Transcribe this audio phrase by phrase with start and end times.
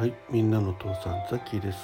[0.00, 1.78] はい、みんなの父さんザッキーです。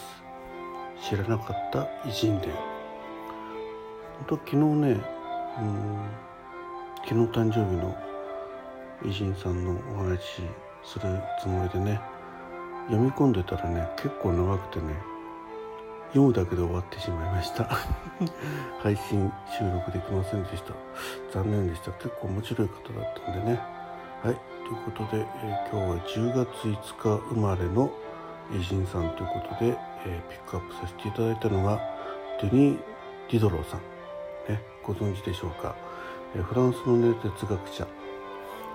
[1.06, 2.51] 知らなかった偉人伝。
[2.51, 6.01] 本当昨日ね、うん、
[7.06, 7.94] 昨日誕生日の
[9.04, 10.19] 偉人さんのお話
[10.83, 12.01] するつもりでね、
[12.87, 14.94] 読み込んでたらね、結構長くてね、
[16.14, 17.69] 読むだけで終わってしまいました。
[18.80, 20.73] 配信収録できませんでした。
[21.34, 21.91] 残念でした。
[21.92, 23.61] 結構面白い方だったんでね。
[24.23, 27.92] はい、ということで、えー、今日は10月5日生まれの
[28.52, 31.80] 偉人さんということで、えー、ピックアップさせていただいたのが
[32.41, 32.78] デニー・
[33.30, 33.80] ディドローさん、
[34.52, 35.74] ね、ご存知でしょうか、
[36.34, 37.86] えー、フランスの、ね、哲学者、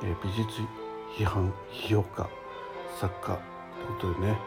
[0.04, 0.62] え美術
[1.18, 2.30] 批判批評家
[3.00, 3.40] 作家
[4.00, 4.38] ということでね、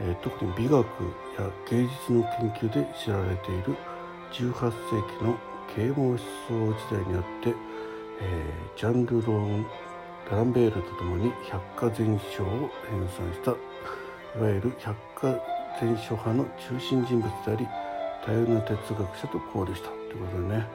[0.00, 3.76] え特に美学や芸術の研究で知られている
[4.32, 5.36] 18世紀の
[5.74, 7.54] 啓蒙思想時代にあって、
[8.20, 9.66] えジャンルローン
[10.30, 13.54] ランベールとともに百科全書を編纂した
[14.36, 15.40] いわゆる百科
[15.80, 17.68] 全書派の中心人物であり
[18.24, 20.66] 多様な哲学者と交流したということでね、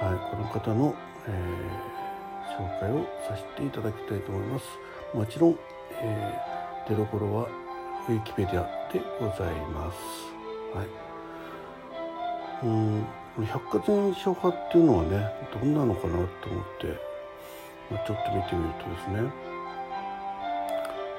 [0.00, 0.94] はい、この方の、
[1.26, 4.66] えー、紹介をさせていただきたいと思います。
[5.14, 5.58] もちろん、
[6.02, 7.48] えー、出どころは
[8.08, 9.98] ウィキペディアでございます。
[10.74, 11.10] はい。
[12.64, 13.04] うん
[13.46, 17.10] 百科全書派っていうのはねどんなのかなと思って
[17.90, 19.30] まちょっと見てみるとですね、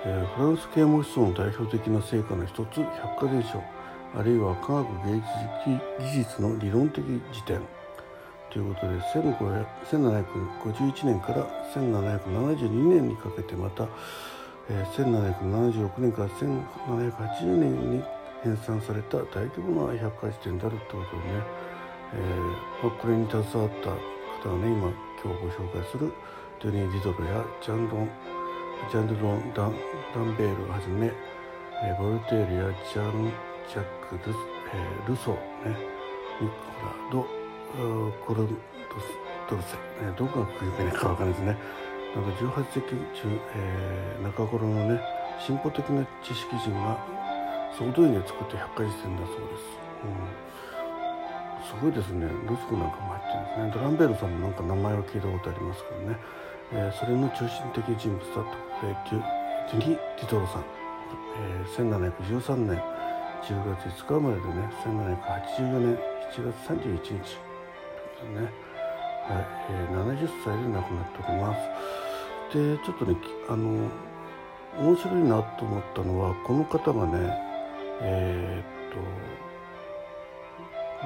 [0.04, 3.64] えー、フランス啓蒙思想の代表的な成果の一つ百科全書
[4.18, 5.26] あるいは科学芸術
[6.00, 7.62] 技術の理論的辞典。
[8.52, 9.00] ということで
[9.94, 13.88] 1751年から1772年にかけてまた、
[14.70, 18.04] えー、1776年から1780年に
[18.44, 21.44] 編纂された大規模な百科事典であるということでね、
[22.16, 24.92] えー、これに携わった方がね今
[25.24, 26.12] 今日ご紹介する
[26.60, 28.10] トゥニー・ディドルやジャンロン
[28.90, 29.76] ジャンルロン・ダン
[30.16, 33.32] ダンベールをはじめ、え、ボルテールやジャン・
[33.70, 34.36] ジャック・ル,、
[34.74, 35.78] え、ルソー、ね、
[36.42, 36.54] ニコ
[36.84, 37.28] ラ・ド・
[38.26, 38.56] コルド
[39.50, 41.58] ドルセ、ね、どこが区切りか分かんないですね。
[42.16, 45.02] なんか18世紀中、えー、中頃のね
[45.40, 46.98] 進歩的な知識人が
[47.78, 49.82] 総動員で作って百科事典だそうです。
[50.04, 50.52] うん。
[51.64, 52.28] すごいですね。
[52.28, 53.80] ルスクなんかも入ってるんですね。
[53.80, 56.18] ドランベールさんもなんか名前は聞いたことありますけどね。
[56.74, 60.64] えー、それの中心的人物だった、えー、ジュニ・ティトロさん、
[61.38, 62.82] えー、1713年
[63.44, 66.00] 10月5日生まれでね1784年
[66.32, 67.52] 7月31日。
[68.24, 68.42] ね、
[69.28, 69.46] はい。
[69.70, 72.58] えー、70歳で亡くなっております。
[72.58, 73.16] でちょっとね
[73.50, 73.90] あの
[74.80, 77.34] 面白いなと思ったのはこの方がね
[78.02, 79.51] えー、っと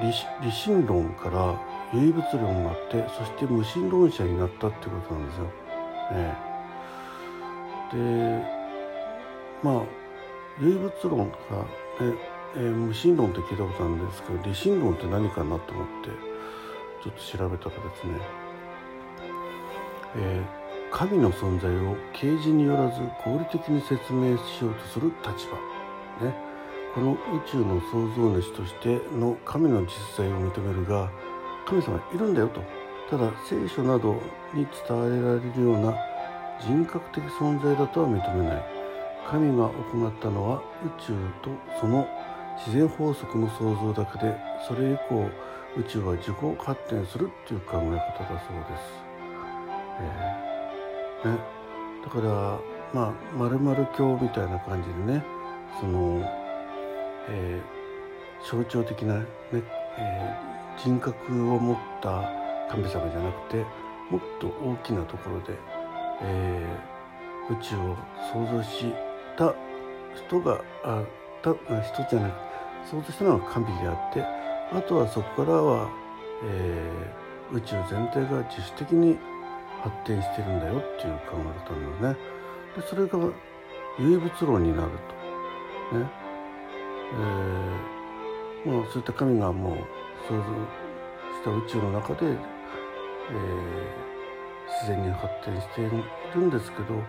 [0.02, 1.58] 理心論から
[1.94, 5.50] 唯物論になってそして無神論者になったってことなんですよ。
[6.12, 6.34] え
[7.92, 8.56] で
[9.62, 9.82] まあ
[10.60, 12.14] 唯物論が、ね
[12.56, 16.10] え、無神論って聞いたことあるんですけど理心論って何かなと思って
[17.02, 18.18] ちょっと調べたらですね、
[20.16, 25.46] えー、神の存在を啓示によらず合理的に説明しようとする立
[26.20, 26.45] 場、ね、
[26.96, 31.10] この宇宙の創造主としての神の実在を認めるが
[31.66, 32.62] 神様いるんだよと。
[33.10, 34.14] ただ聖書など
[34.54, 35.94] に伝えられるような
[36.58, 38.64] 人格的存在だとは認めない。
[39.28, 41.12] 神が行ったのは宇宙
[41.42, 42.08] とその
[42.56, 44.34] 自然法則の創造だけで
[44.66, 45.28] それ以降
[45.76, 49.06] 宇宙は自己発展するっていう考え方だそうです。
[50.00, 51.38] えーね、
[52.02, 52.58] だから
[52.94, 55.22] まあ丸々教みたいな感じでね
[55.78, 56.45] その、
[57.28, 59.24] えー、象徴的なね、
[59.98, 62.30] えー人格を持った
[62.70, 63.56] 神様じゃなくて
[64.10, 65.54] もっと大きなところで、
[66.22, 67.96] えー、宇宙を
[68.32, 68.92] 創造し
[69.36, 69.54] た
[70.14, 71.02] 人があ
[71.42, 74.22] た人じゃなく創造したのは神であって
[74.76, 75.90] あとはそこからは、
[76.44, 79.18] えー、宇宙全体が自主的に
[79.82, 82.18] 発展してるんだよっていう考え方なのね。
[82.76, 83.18] でそれが
[83.98, 84.90] 唯物論になる
[85.90, 85.98] と。
[85.98, 86.25] ね
[87.14, 89.76] えー、まあ、そういった神がもう
[90.28, 92.36] 想像した宇宙の中で、えー、
[94.66, 95.90] 自然に発展してい
[96.34, 97.02] るんですけど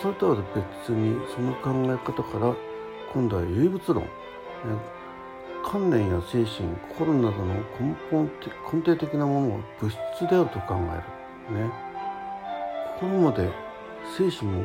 [0.00, 2.54] それとは別にその考え方から
[3.12, 4.10] 今度は唯物論、ね、
[5.64, 8.30] 観念や精神心などの根本
[8.72, 10.76] 根底的なものを物質であると考
[11.48, 11.70] える、ね、
[13.00, 13.50] 心まで
[14.16, 14.64] 精神も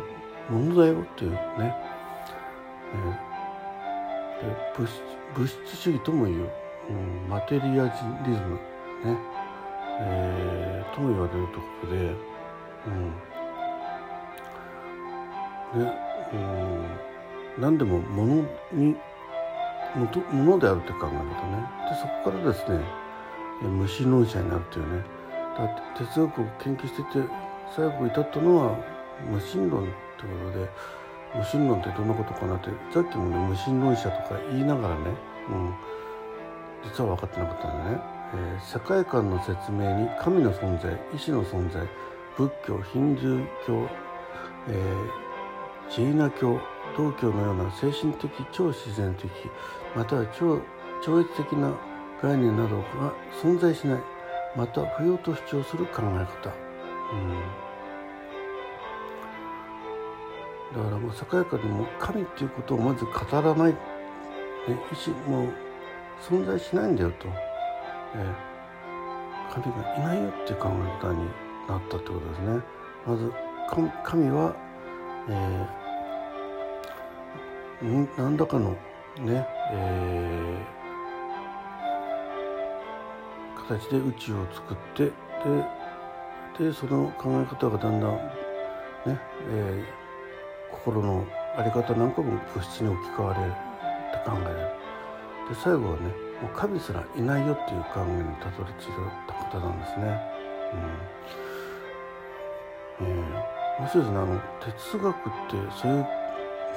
[0.50, 3.29] ものだよっていうね、えー、
[4.78, 5.02] 物質
[5.36, 6.50] 物質主義ともいう
[6.90, 7.92] うん、マテリアリ
[8.34, 8.56] ズム
[9.06, 9.18] ね、
[10.02, 12.16] えー、とも言われるところで、
[12.88, 12.90] う
[15.78, 15.84] ん。
[15.84, 15.94] ね
[16.34, 18.96] うん、何でも物に
[20.32, 21.24] ものであるって考え方ね。
[21.90, 22.80] でそこからですね
[23.62, 25.04] 無神論者になるというね。
[25.58, 27.28] だって哲学を研究してて
[27.76, 28.78] 最後至ったのは
[29.30, 29.92] 無神論って
[30.24, 30.70] ことで
[31.36, 32.56] 無神論ってどんなことかな？
[32.56, 35.02] ってさっきもね無神論者とか言いながらね、
[35.50, 35.74] うん、
[36.84, 38.02] 実は分かってなかったんだね、
[38.34, 41.88] えー、世界観の説明に神の存在意志の存在
[42.38, 43.90] 仏教ヒンドゥー教、
[44.70, 46.60] えー、ジェイナ教
[46.98, 49.30] 道教のような精神的超自然的
[49.96, 50.60] または超
[51.04, 51.74] 超越的な
[52.22, 54.02] 概念などが存在しない
[54.56, 56.54] また不要と主張する考え方、
[57.14, 57.40] うん、
[60.76, 63.78] だからもう世界観でも神っていうことをまず語らない、ね、
[64.92, 65.54] 意志もう
[66.22, 67.28] 存在しないんだよと、
[68.16, 71.26] えー、神がいないよっていう考え方に
[71.68, 72.62] なったってことですね。
[73.08, 73.32] まず
[74.04, 74.56] 神は、
[75.30, 78.72] えー、何らかの
[79.20, 85.14] ね、えー、形で宇宙を作ってで
[86.66, 88.12] でその考え方がだんだん
[89.06, 89.20] ね、
[89.50, 90.09] えー、
[90.72, 91.26] 心の
[91.56, 96.08] 在り方なんかも物質に置き換われって考えるで最後はね
[96.42, 98.92] もう神すらいないよっていう考えにたどり着い
[99.28, 100.06] た方なんですね。
[103.00, 106.06] うんえー、面白いですねあの哲学ってそういう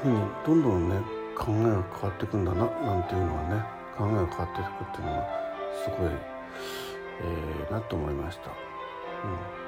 [0.03, 0.97] ふうにどんどんね
[1.37, 3.63] 考えが変わっていくんだななんていうのはね
[3.97, 5.29] 考えが変わっていくっていうのは
[5.85, 6.11] すごい、
[7.21, 8.51] えー、なと思いました。
[8.51, 9.62] うん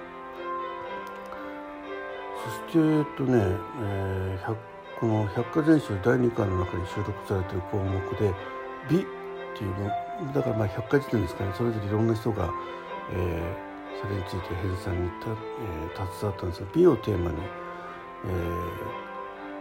[2.44, 4.56] そしてえっとね、えー、
[5.00, 8.34] この百科全書第2巻の中に収録されている項目で
[8.90, 9.06] 「美」っ
[9.56, 11.52] ていうのだからまあ百科事典ですかね。
[11.56, 12.50] それぞれいろんな人が、
[13.12, 17.36] えー、それについて編纂にた、えー、携わったんですが美をテーマに、
[18.26, 18.28] え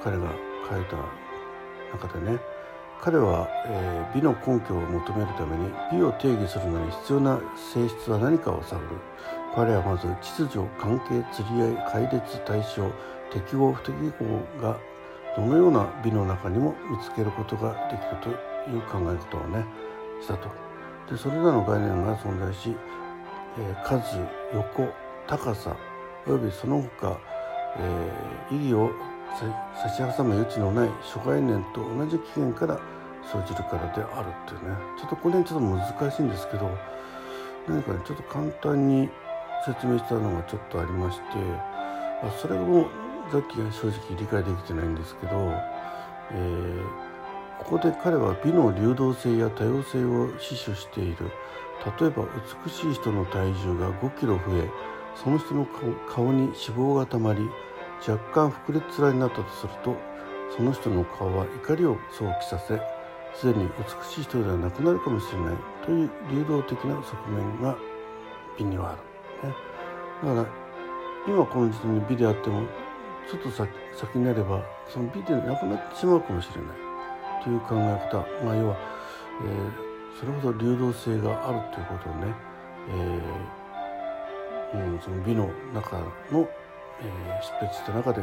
[0.01, 0.29] ー、彼が
[0.69, 0.97] 書いた
[2.05, 2.39] 中でね
[3.01, 7.39] 彼は、えー、美の根拠を求めるために美を定義するのに必要な
[7.73, 8.87] 性質は何かを探る。
[9.55, 12.89] 彼はまず秩序関係釣り合い解列対象
[13.31, 14.79] 適合不適合が
[15.35, 18.29] どのような美の中にも見つけることができると
[18.71, 19.65] いう考え方をね
[20.21, 20.49] したと。
[21.09, 22.75] でそれらの概念が存在し、
[23.59, 24.17] えー、数
[24.53, 24.87] 横
[25.27, 25.75] 高さ
[26.25, 27.19] およびその他、
[27.77, 28.91] えー、意義を
[29.75, 32.79] 差し挟む余地のない諸概念と同じ起源から
[33.31, 34.75] 生じるからであるっていうね。
[34.99, 36.69] ちょっとこれちょっと難しいんですけど
[37.67, 39.09] 何かねちょっと簡単に
[39.65, 41.23] 説明したのがちょっとありまして
[42.41, 42.87] それも
[43.31, 45.31] さっきは正直理解できてないんですけど、
[46.31, 51.31] えー、ここで彼は美の流動性や多様性を死守している。
[51.99, 52.25] 例えば
[52.65, 54.69] 美しい人の体重が5キロ増え
[55.15, 55.67] その人の
[56.07, 57.49] 顔に脂肪がたまり
[58.07, 59.95] 若干膨れつらになったとすると
[60.55, 62.79] その人の顔は怒りを想起させ
[63.35, 67.77] すでに美しい人ではなくなるかもしれないという流動的な側面が
[68.57, 68.99] 美にはある、
[69.43, 69.55] ね、
[70.23, 70.47] だから
[71.27, 72.63] 今この時点に美であっても
[73.29, 78.77] ちょっと先先になればその美でなくなってしまうかもしれないという考え方、まあ、要は、
[79.43, 82.33] えー、それほど流動性があるということをね、
[82.89, 85.99] えーうん、その美の中
[86.31, 86.47] の
[87.01, 88.21] えー、執筆した中で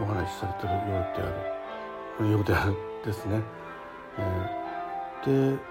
[0.00, 3.42] お話しされてるようであるようであるですね。
[4.18, 5.62] えー、で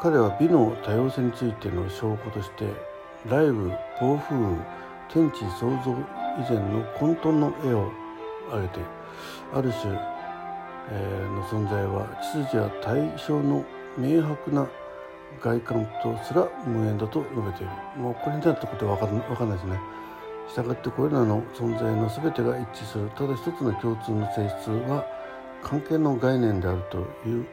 [0.00, 2.66] 彼は美の多様性についての証拠として
[3.28, 4.56] 雷雨暴風雨
[5.08, 5.96] 天地創造
[6.38, 7.90] 以前の混沌の絵を
[8.48, 8.80] 挙げて
[9.52, 9.92] ある種、
[10.90, 13.64] えー、の存在は秩序や対象の
[13.98, 14.68] 明白な
[15.40, 19.78] 外観とすら無縁だと述べているもうこれに至ったことは分かんないですね。
[20.48, 25.04] したがってこれらの存在の全てが一致するただ一つの共通の性質は
[25.62, 27.46] 関係の概念であるという、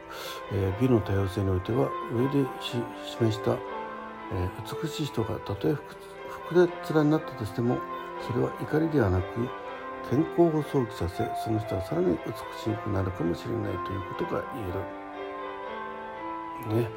[0.52, 3.58] えー、美の多様性においては上で示した、
[4.32, 5.72] えー、美しい人がたとえ
[6.50, 7.78] 膨れ面になったとしても
[8.26, 9.48] それは怒りではなく
[10.10, 12.32] 健康を想起させその人はさらに美
[12.72, 15.04] しくなるかもしれないということが言える。
[16.82, 16.88] ね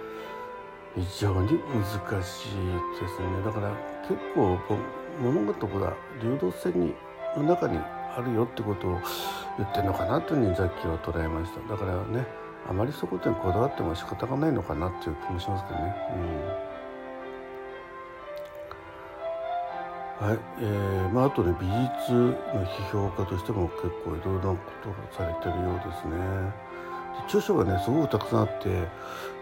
[0.96, 2.50] 非常に難しい
[3.00, 3.72] ですねだから
[4.07, 4.57] 結構
[5.22, 6.96] 物事が流動性に
[7.36, 9.00] の中にあるよってことを
[9.57, 12.25] 言ってるのかなというふうにザッキーは捉えましただからね
[12.69, 15.96] あまりそこでこだわっても仕方がないのかなっていう気もしますけどね。
[16.15, 16.66] うん、
[20.19, 26.67] はいえーまあ、あとね美術の批評家としても結構いろいろなことがされてるようですね。
[27.27, 28.88] 著書がねすごくたくさんあって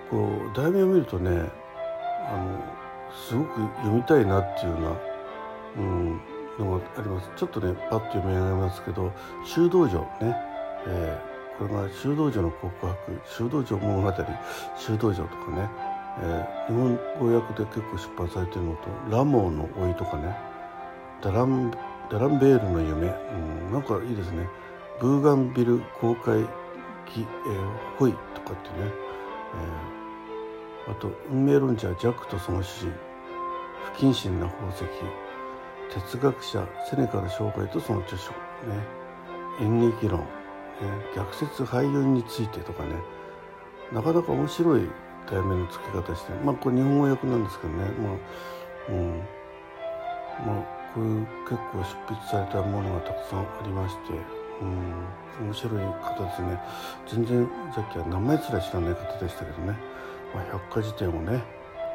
[0.09, 1.31] こう題名を見るとね
[2.27, 2.59] あの
[3.27, 5.15] すごく読みたいなっていうような
[5.77, 6.21] うん、
[6.57, 9.11] のがありますちょっとねパッと読み上げますけど
[9.45, 10.35] 修道女ね、
[10.87, 14.11] えー、これが修道女の告白修道女物語
[14.77, 15.69] 修道女とかね、
[16.21, 20.35] えー、日本語訳で結構出版されてるのと「ラモーの老い」とかね
[21.25, 21.71] ダラン
[22.11, 23.07] 「ダランベールの夢」
[23.67, 24.47] うん、なんかいいですね
[25.01, 26.45] 「ブーガンビル公開
[27.07, 28.91] 記、えー、ホイ」とかってね、
[30.87, 32.93] えー、あと「運命論者ジャックとその詩人
[33.95, 34.83] 不謹慎な宝石」
[35.89, 38.37] 哲学者セネカル生涯とその著書、ね、
[39.61, 40.25] 演劇論、ね、
[41.15, 42.95] 逆説俳優についてとかね。
[43.91, 44.89] なかなか面白い
[45.29, 47.85] 題名の付け方してまあこれ日本語訳なんですけどね。
[47.99, 48.13] まあ
[48.89, 49.19] うん。
[50.45, 54.13] まあういう結構執筆されたものがたくさんありまして
[54.61, 56.59] うん面白い方ですね。
[57.07, 59.77] 全然さっきは名前すら知らない方でしたけどね、
[60.33, 61.43] まあ、百科事典をね、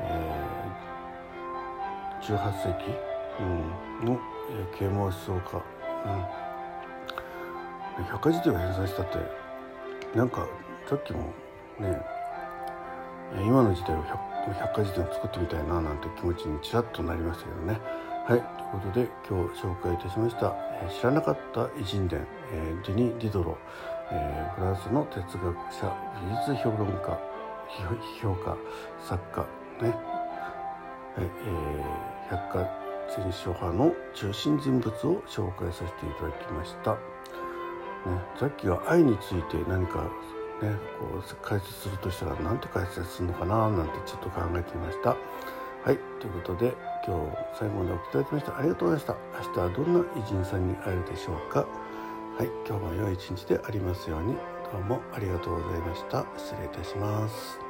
[0.03, 3.11] えー、18世紀、
[4.05, 5.63] の、えー、啓蒙思想家、
[7.99, 9.19] うん、百科事典を編纂したって
[10.17, 10.47] なんか
[10.89, 11.33] さっきも
[11.79, 12.01] ね
[13.37, 17.81] 今の時代を百科事典を作ってみたいななんて気持ちにちらっとなりましたけどね。
[18.31, 23.59] はい、ということで今日紹介いたしました、え、知らなかった偉人伝、え、デニ・ディドロ、
[24.13, 27.19] え、フランスの哲学者美術評論家
[27.69, 28.57] 批評家
[29.03, 29.41] 作家
[29.83, 29.99] ね、はい
[31.19, 32.71] えー、百科
[33.17, 36.93] 全書派の中心人物を紹介させていただきました。
[36.93, 36.99] ね、
[38.39, 40.05] さっきは愛について何か
[40.63, 45.11] ねこう解説するとしたら何て解説するのかななんてちょっと考えてみました。
[45.11, 45.17] は
[45.91, 46.77] いということで
[47.07, 49.49] 今日最後までお聴きいただきましてありがとうございました。
[49.49, 51.61] 明日はどんな偉人さんに会えるでしょうか。
[51.61, 54.35] はい今日も良い一日でありますように。
[54.73, 56.27] どうもありがとうございました。
[56.37, 57.70] 失礼いたします。